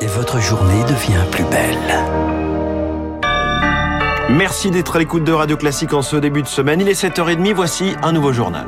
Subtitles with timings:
[0.00, 2.04] et votre journée devient plus belle.
[4.30, 6.80] Merci d'être à l'écoute de Radio Classique en ce début de semaine.
[6.80, 8.66] Il est 7h30, voici un nouveau journal.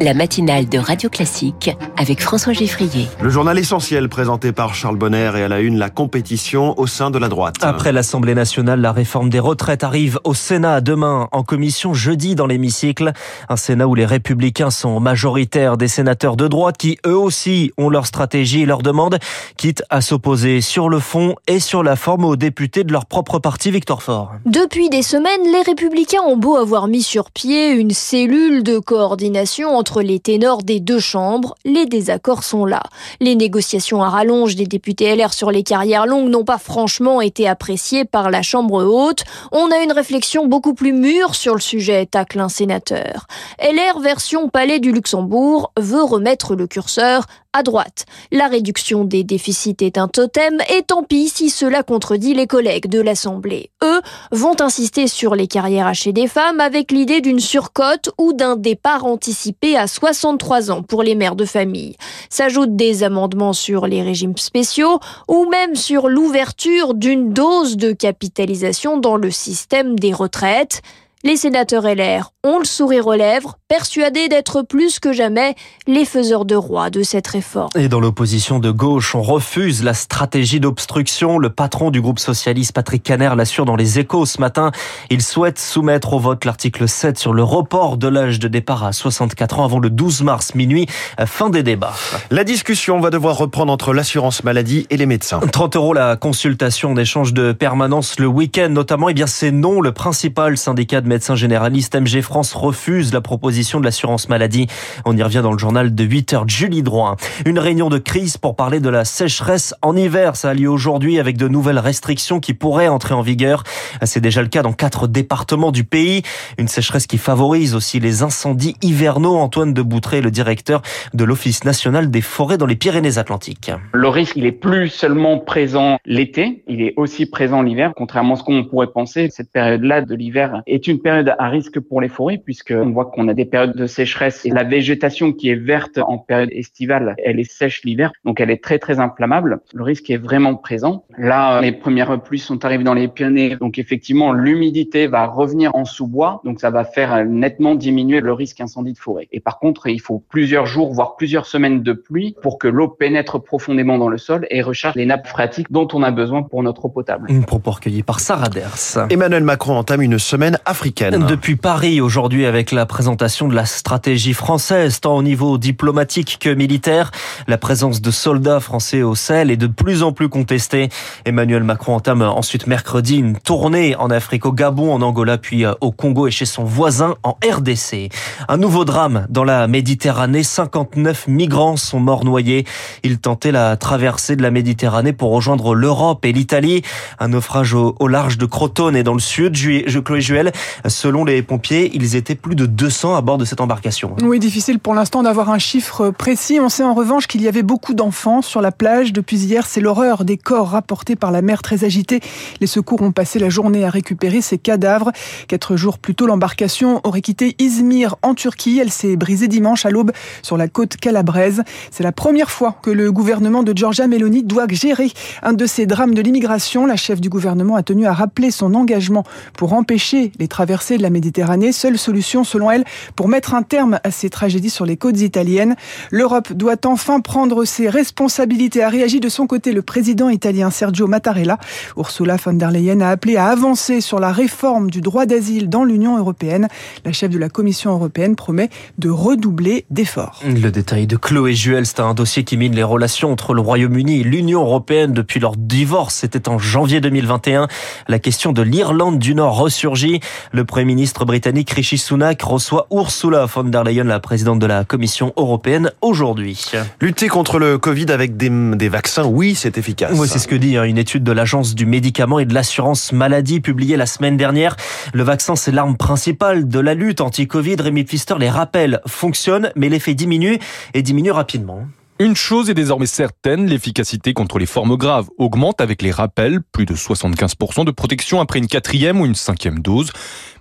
[0.00, 3.08] La matinale de Radio Classique avec François Geffrier.
[3.20, 7.10] Le journal essentiel présenté par Charles Bonner et à la une la compétition au sein
[7.10, 7.56] de la droite.
[7.62, 12.46] Après l'Assemblée nationale, la réforme des retraites arrive au Sénat demain, en commission jeudi dans
[12.46, 13.12] l'hémicycle.
[13.48, 17.88] Un Sénat où les républicains sont majoritaires des sénateurs de droite qui eux aussi ont
[17.88, 19.18] leur stratégie et leur demande,
[19.56, 23.38] quitte à s'opposer sur le fond et sur la forme aux députés de leur propre
[23.38, 24.32] parti Victor Fort.
[24.46, 29.76] Depuis des semaines, les républicains ont beau avoir mis sur pied une cellule de coordination
[29.76, 32.82] entre entre les ténors des deux chambres, les désaccords sont là.
[33.20, 37.48] Les négociations à rallonge des députés LR sur les carrières longues n'ont pas franchement été
[37.48, 39.24] appréciées par la Chambre haute.
[39.50, 43.26] On a une réflexion beaucoup plus mûre sur le sujet, tacle un sénateur.
[43.62, 48.04] LR version Palais du Luxembourg veut remettre le curseur à droite.
[48.30, 52.88] La réduction des déficits est un totem et tant pis si cela contredit les collègues
[52.88, 53.70] de l'Assemblée.
[53.82, 54.00] Eux
[54.32, 59.06] vont insister sur les carrières hachées des femmes avec l'idée d'une surcote ou d'un départ
[59.06, 61.96] anticipé à 63 ans pour les mères de famille.
[62.28, 68.98] S'ajoutent des amendements sur les régimes spéciaux ou même sur l'ouverture d'une dose de capitalisation
[68.98, 70.82] dans le système des retraites.
[71.24, 75.56] Les sénateurs LR ont le sourire aux lèvres, persuadés d'être plus que jamais
[75.88, 77.70] les faiseurs de roi de cette réforme.
[77.74, 81.40] Et dans l'opposition de gauche, on refuse la stratégie d'obstruction.
[81.40, 84.70] Le patron du groupe socialiste, Patrick Caner, l'assure dans les échos ce matin.
[85.10, 88.92] Il souhaite soumettre au vote l'article 7 sur le report de l'âge de départ à
[88.92, 90.86] 64 ans avant le 12 mars minuit.
[91.26, 91.94] Fin des débats.
[92.30, 95.40] La discussion va devoir reprendre entre l'assurance maladie et les médecins.
[95.40, 99.08] 30 euros la consultation en échange de permanence le week-end notamment.
[99.08, 99.80] Eh bien, c'est non.
[99.80, 104.68] Le principal syndicat de médecin généraliste MG France refuse la proposition de l'assurance maladie.
[105.04, 106.48] On y revient dans le journal de 8 heures.
[106.48, 107.16] Julie Droit.
[107.46, 110.36] Une réunion de crise pour parler de la sécheresse en hiver.
[110.36, 113.64] Ça a lieu aujourd'hui avec de nouvelles restrictions qui pourraient entrer en vigueur.
[114.02, 116.22] C'est déjà le cas dans quatre départements du pays.
[116.58, 119.36] Une sécheresse qui favorise aussi les incendies hivernaux.
[119.36, 120.82] Antoine de Boutré, le directeur
[121.14, 123.72] de l'Office national des forêts dans les Pyrénées-Atlantiques.
[123.92, 127.92] Le risque, il est plus seulement présent l'été, il est aussi présent l'hiver.
[127.96, 131.80] Contrairement à ce qu'on pourrait penser, cette période-là de l'hiver est une période à risque
[131.80, 135.32] pour les forêts puisque on voit qu'on a des périodes de sécheresse et la végétation
[135.32, 139.00] qui est verte en période estivale, elle est sèche l'hiver, donc elle est très très
[139.00, 139.60] inflammable.
[139.72, 141.04] Le risque est vraiment présent.
[141.16, 145.84] Là, les premières pluies sont arrivées dans les Pyrénées, donc effectivement l'humidité va revenir en
[145.84, 149.28] sous-bois, donc ça va faire nettement diminuer le risque incendie de forêt.
[149.32, 152.88] Et par contre, il faut plusieurs jours, voire plusieurs semaines de pluie pour que l'eau
[152.88, 156.62] pénètre profondément dans le sol et recharge les nappes phréatiques dont on a besoin pour
[156.62, 157.26] notre eau potable.
[157.30, 159.06] Une propos recueillie par Sarah Ders.
[159.10, 164.32] Emmanuel Macron entame une semaine africaine depuis Paris aujourd'hui avec la présentation de la stratégie
[164.32, 167.10] française, tant au niveau diplomatique que militaire.
[167.46, 170.88] La présence de soldats français au Sahel est de plus en plus contestée.
[171.24, 175.72] Emmanuel Macron entame ensuite mercredi une tournée en Afrique, au Gabon, en Angola, puis euh,
[175.80, 178.10] au Congo et chez son voisin en RDC.
[178.48, 180.42] Un nouveau drame dans la Méditerranée.
[180.42, 182.64] 59 migrants sont morts noyés.
[183.02, 186.82] Ils tentaient la traversée de la Méditerranée pour rejoindre l'Europe et l'Italie.
[187.18, 189.56] Un naufrage au, large de Crotone et dans le sud.
[190.00, 190.52] Chloé Juel,
[190.86, 194.16] Selon les pompiers, ils étaient plus de 200 à bord de cette embarcation.
[194.22, 196.60] Oui, difficile pour l'instant d'avoir un chiffre précis.
[196.60, 199.12] On sait en revanche qu'il y avait beaucoup d'enfants sur la plage.
[199.12, 202.20] Depuis hier, c'est l'horreur des corps rapportés par la mer très agitée.
[202.60, 205.10] Les secours ont passé la journée à récupérer ces cadavres.
[205.48, 208.78] Quatre jours plus tôt, l'embarcation aurait quitté Izmir en Turquie.
[208.78, 210.12] Elle s'est brisée dimanche à l'aube
[210.42, 211.62] sur la côte calabraise.
[211.90, 215.10] C'est la première fois que le gouvernement de Giorgia Meloni doit gérer
[215.42, 216.86] un de ces drames de l'immigration.
[216.86, 219.24] La chef du gouvernement a tenu à rappeler son engagement
[219.54, 221.72] pour empêcher les traversées de la Méditerranée.
[221.72, 222.84] Seule solution, selon elle,
[223.16, 225.76] pour mettre un terme à ces tragédies sur les côtes italiennes.
[226.10, 231.06] L'Europe doit enfin prendre ses responsabilités, a réagi de son côté le président italien Sergio
[231.06, 231.58] Mattarella.
[231.96, 235.84] Ursula von der Leyen a appelé à avancer sur la réforme du droit d'asile dans
[235.84, 236.68] l'Union européenne.
[237.04, 238.68] La chef de la Commission européenne promet
[238.98, 240.42] de redoubler d'efforts.
[240.44, 244.20] Le détail de Chloé Juel, c'est un dossier qui mine les relations entre le Royaume-Uni
[244.20, 246.16] et l'Union européenne depuis leur divorce.
[246.16, 247.68] C'était en janvier 2021.
[248.06, 250.20] La question de l'Irlande du Nord ressurgit.
[250.64, 255.32] Premier ministre britannique Rishi Sunak reçoit Ursula von der Leyen, la présidente de la Commission
[255.36, 256.64] européenne, aujourd'hui.
[257.00, 260.12] Lutter contre le Covid avec des, des vaccins, oui, c'est efficace.
[260.14, 263.12] Oui, c'est ce que dit hein, une étude de l'Agence du médicament et de l'assurance
[263.12, 264.76] maladie publiée la semaine dernière.
[265.12, 267.76] Le vaccin, c'est l'arme principale de la lutte anti-Covid.
[267.80, 270.58] Rémi Pfister les rappelle, fonctionne, mais l'effet diminue
[270.94, 271.86] et diminue rapidement.
[272.20, 276.84] Une chose est désormais certaine, l'efficacité contre les formes graves augmente avec les rappels, plus
[276.84, 280.10] de 75% de protection après une quatrième ou une cinquième dose.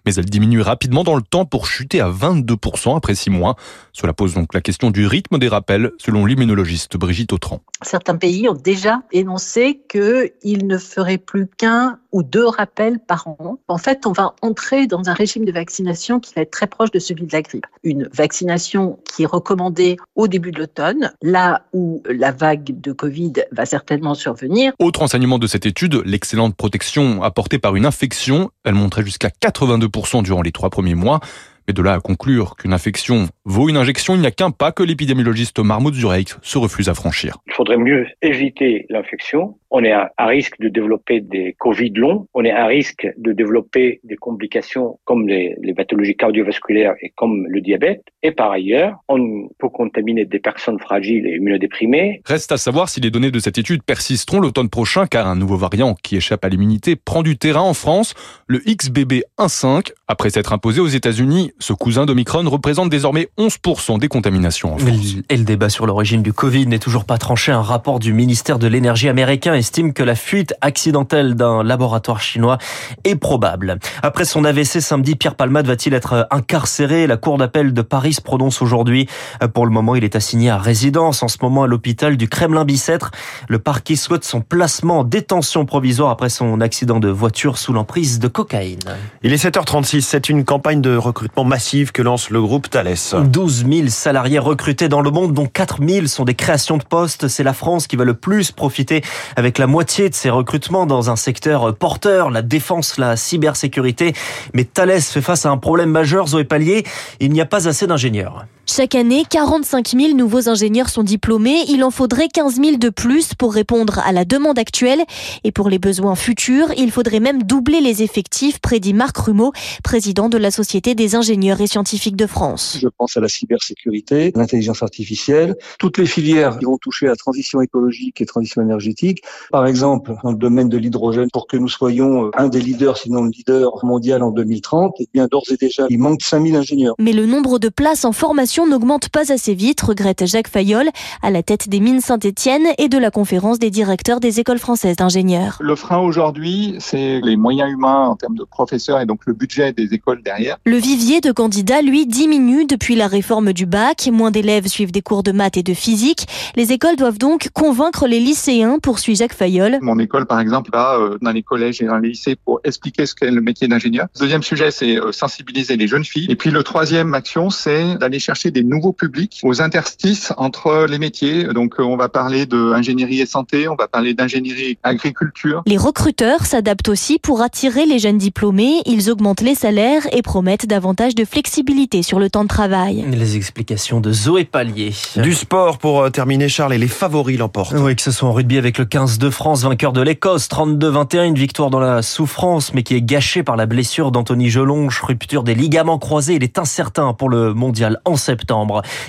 [0.05, 3.55] mais elle diminue rapidement dans le temps pour chuter à 22% après six mois.
[3.91, 7.61] Cela pose donc la question du rythme des rappels, selon l'immunologiste Brigitte Autran.
[7.83, 13.59] Certains pays ont déjà énoncé qu'ils ne feraient plus qu'un ou deux rappels par an.
[13.67, 16.91] En fait, on va entrer dans un régime de vaccination qui va être très proche
[16.91, 17.65] de celui de la grippe.
[17.83, 23.33] Une vaccination qui est recommandée au début de l'automne, là où la vague de Covid
[23.51, 24.73] va certainement survenir.
[24.79, 28.49] Autre enseignement de cette étude, l'excellente protection apportée par une infection.
[28.63, 31.19] Elle montrait jusqu'à 82% durant les trois premiers mois.
[31.67, 34.71] Mais de là à conclure qu'une infection vaut une injection, il n'y a qu'un pas
[34.71, 37.37] que l'épidémiologiste Marmoud Zureik se refuse à franchir.
[37.47, 39.59] Il faudrait mieux éviter l'infection.
[39.69, 42.27] On est à risque de développer des Covid longs.
[42.33, 47.45] On est à risque de développer des complications comme les, les pathologies cardiovasculaires et comme
[47.47, 48.03] le diabète.
[48.23, 52.21] Et par ailleurs, on peut contaminer des personnes fragiles et immunodéprimées.
[52.25, 55.57] Reste à savoir si les données de cette étude persisteront l'automne prochain car un nouveau
[55.57, 58.13] variant qui échappe à l'immunité prend du terrain en France,
[58.47, 59.91] le XBB1.5.
[60.07, 65.15] Après s'être imposé aux États-Unis, ce cousin d'Omicron représente désormais 11% des contaminations en France.
[65.29, 67.51] Et le débat sur l'origine du Covid n'est toujours pas tranché.
[67.51, 72.57] Un rapport du ministère de l'Énergie américain estime que la fuite accidentelle d'un laboratoire chinois
[73.03, 73.79] est probable.
[74.03, 77.07] Après son AVC samedi, Pierre Palmade va-t-il être incarcéré?
[77.07, 79.07] La Cour d'appel de Paris se prononce aujourd'hui.
[79.53, 83.11] Pour le moment, il est assigné à résidence en ce moment à l'hôpital du Kremlin-Bicêtre.
[83.47, 88.19] Le parquet souhaite son placement en détention provisoire après son accident de voiture sous l'emprise
[88.19, 88.79] de cocaïne.
[89.23, 92.95] Il est 7h36, c'est une campagne de recrutement massive que lance le groupe Thales.
[93.13, 97.27] 12 000 salariés recrutés dans le monde, dont 4 000 sont des créations de postes.
[97.27, 99.01] C'est la France qui va le plus profiter
[99.35, 104.13] avec la moitié de ces recrutements dans un secteur porteur, la défense, la cybersécurité.
[104.53, 106.83] Mais Thales fait face à un problème majeur, Zoé Pallier.
[107.19, 108.45] Il n'y a pas assez d'ingénieurs.
[108.69, 111.63] Chaque année, 45 000 nouveaux ingénieurs sont diplômés.
[111.69, 114.99] Il en faudrait 15 000 de plus pour répondre à la demande actuelle.
[115.45, 119.53] Et pour les besoins futurs, il faudrait même doubler les effectifs, prédit Marc Rumeau,
[119.85, 122.77] président de la Société des ingénieurs et scientifiques de France.
[122.79, 127.15] Je pense à la cybersécurité, l'intelligence artificielle, toutes les filières qui vont toucher à la
[127.15, 129.23] transition écologique et transition énergétique.
[129.49, 133.23] Par exemple, dans le domaine de l'hydrogène, pour que nous soyons un des leaders, sinon
[133.23, 136.95] le leader mondial en 2030, eh bien d'ores et déjà, il manque 5 000 ingénieurs.
[136.99, 140.89] Mais le nombre de places en formation n'augmente pas assez vite, regrette Jacques Fayol,
[141.21, 144.95] à la tête des mines Saint-Étienne et de la conférence des directeurs des écoles françaises
[144.95, 145.57] d'ingénieurs.
[145.59, 149.73] Le frein aujourd'hui, c'est les moyens humains en termes de professeurs et donc le budget
[149.73, 150.57] des écoles derrière.
[150.65, 154.09] Le vivier de candidats, lui, diminue depuis la réforme du bac.
[154.11, 156.27] Moins d'élèves suivent des cours de maths et de physique.
[156.55, 159.79] Les écoles doivent donc convaincre les lycéens, poursuit Jacques Fayol.
[159.81, 163.13] Mon école, par exemple, va dans les collèges et dans les lycées pour expliquer ce
[163.13, 164.07] qu'est le métier d'ingénieur.
[164.19, 166.27] Deuxième sujet, c'est sensibiliser les jeunes filles.
[166.29, 170.99] Et puis le troisième action, c'est d'aller chercher des nouveaux publics aux interstices entre les
[170.99, 171.45] métiers.
[171.45, 175.63] Donc on va parler d'ingénierie et santé, on va parler d'ingénierie agriculture.
[175.65, 178.81] Les recruteurs s'adaptent aussi pour attirer les jeunes diplômés.
[178.85, 183.05] Ils augmentent les salaires et promettent davantage de flexibilité sur le temps de travail.
[183.11, 184.93] Les explications de Zoé Pallier.
[185.17, 187.75] Du sport pour terminer, Charles, et les favoris l'emportent.
[187.77, 191.27] Oui, que ce soit en rugby avec le 15 de France, vainqueur de l'Écosse, 32-21,
[191.27, 195.43] une victoire dans la souffrance, mais qui est gâchée par la blessure d'Anthony Gelonge, rupture
[195.43, 196.35] des ligaments croisés.
[196.35, 198.36] Il est incertain pour le mondial en septembre.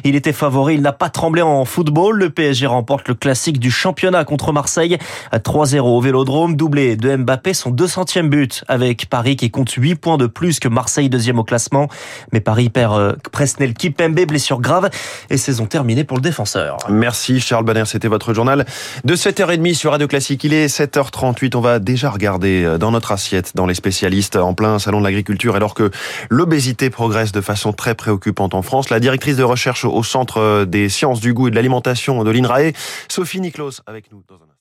[0.05, 2.19] Il était favori, il n'a pas tremblé en football.
[2.19, 4.99] Le PSG remporte le classique du championnat contre Marseille
[5.33, 9.97] à 3-0 au Vélodrome, doublé de Mbappé, son 200e but avec Paris qui compte 8
[9.97, 11.89] points de plus que Marseille deuxième au classement.
[12.33, 14.91] Mais Paris perd euh, Presnel Kipembe, blessure grave
[15.31, 16.79] et saison terminée pour le défenseur.
[16.89, 18.67] Merci Charles Banner, c'était votre journal
[19.05, 20.45] de 7h30 sur Radio Classique.
[20.45, 24.55] Il est 7h38, on va déjà regarder euh, dans notre assiette, dans les spécialistes, en
[24.55, 25.91] plein salon de l'agriculture, alors que
[26.31, 28.91] l'obésité progresse de façon très préoccupante en France.
[28.91, 32.71] La directrice de recherche au Centre des sciences du goût et de l'alimentation de l'INRAE,
[33.09, 34.58] Sophie Niklos, avec nous dans un